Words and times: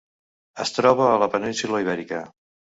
Es 0.65 0.73
troba 0.77 1.05
a 1.09 1.21
la 1.25 1.29
península 1.37 1.85
Ibèrica: 1.87 2.27